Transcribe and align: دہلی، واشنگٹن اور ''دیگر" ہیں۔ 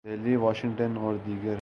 دہلی، 0.05 0.35
واشنگٹن 0.35 0.97
اور 0.97 1.15
''دیگر" 1.15 1.43
ہیں۔ 1.43 1.49